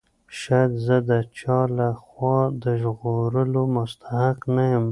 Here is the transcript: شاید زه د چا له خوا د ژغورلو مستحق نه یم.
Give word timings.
شاید 0.39 0.71
زه 0.85 0.97
د 1.09 1.11
چا 1.37 1.59
له 1.77 1.89
خوا 2.03 2.37
د 2.63 2.65
ژغورلو 2.81 3.61
مستحق 3.75 4.37
نه 4.55 4.63
یم. 4.73 4.85